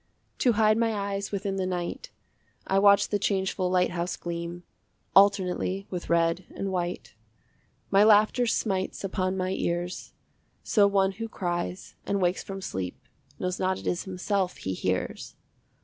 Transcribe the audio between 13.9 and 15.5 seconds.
himself he hears.